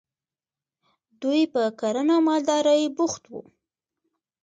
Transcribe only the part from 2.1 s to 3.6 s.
او مالدارۍ بوخت وو.